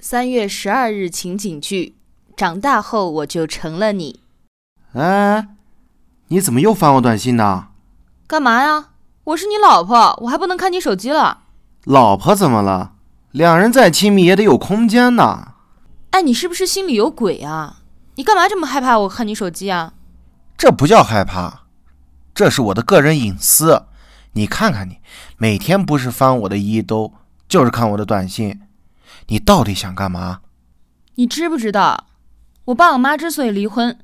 [0.00, 1.96] 三月十二日情景剧：
[2.36, 4.20] 长大后我就成了你。
[4.94, 5.48] 哎，
[6.28, 7.68] 你怎么又翻我短信呢？
[8.26, 8.88] 干嘛呀？
[9.24, 11.42] 我是你老婆，我还不能看你手机了。
[11.84, 12.94] 老婆怎么了？
[13.30, 15.54] 两人再亲密也得有空间呐。
[16.10, 17.82] 哎，你是不是心里有鬼啊？
[18.16, 19.94] 你干嘛这么害怕我看你手机啊？
[20.56, 21.62] 这不叫害怕，
[22.34, 23.84] 这是我的个人隐私。
[24.32, 24.98] 你看看你，
[25.36, 27.12] 每天不是翻我的衣兜，
[27.46, 28.60] 就是看我的短信。
[29.28, 30.40] 你到底想干嘛？
[31.16, 32.06] 你知不知道，
[32.66, 33.98] 我爸我妈之所以离婚，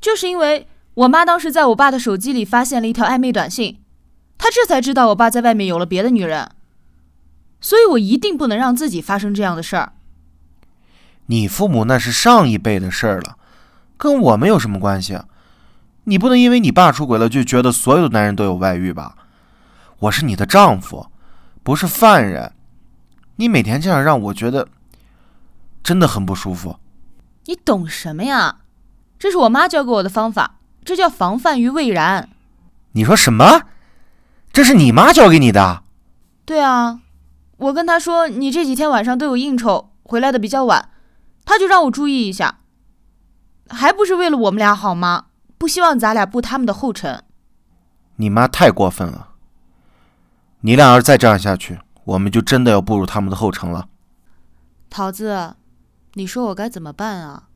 [0.00, 3.80] 就是因为我妈当时在我爸的手机里发现了一条暧昧短信，
[4.38, 6.50] 她这才知道我爸在外面有了别的女人。
[7.60, 9.92] 所以我一定不能让自己发生这样的事儿。
[11.26, 13.38] 你父母那是上一辈的事儿了，
[13.96, 15.18] 跟我们有什么关系？
[16.04, 19.16] 你不能因为你爸出轨了就觉得所有的男人都有外遇吧？
[20.00, 21.06] 我是你的丈夫，
[21.62, 22.52] 不是犯人。
[23.36, 24.68] 你每天这样让我觉得
[25.82, 26.78] 真的很不舒服。
[27.46, 28.58] 你懂什么呀？
[29.18, 32.28] 这是我妈教给我的方法，这叫防范于未然。
[32.92, 33.62] 你说什么？
[34.52, 35.82] 这是你妈教给你的？
[36.44, 37.00] 对啊，
[37.56, 40.90] 我跟她说你这几天晚上都有应酬，回来的比较晚，
[41.44, 42.60] 她就让我注意一下。
[43.68, 45.26] 还不是为了我们俩好吗？
[45.56, 47.24] 不希望咱俩步他们的后尘。
[48.16, 49.30] 你妈太过分了。
[50.60, 53.88] 你俩要是再这样下去，我们就真的要步入他们的后尘了。
[54.90, 55.56] 桃子，
[56.14, 57.48] 你说我该怎么办啊？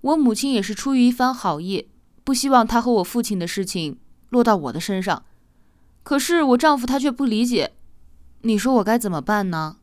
[0.00, 1.88] 我母亲也是出于一番好意，
[2.22, 3.98] 不希望她和我父亲的事情
[4.30, 5.24] 落到我的身上。
[6.02, 7.72] 可是我丈夫他却不理解。
[8.42, 9.78] 你说我该怎么办呢？